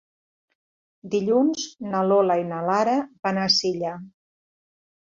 [1.15, 2.99] Dilluns na Lola i na Lara
[3.31, 3.97] van a Silla.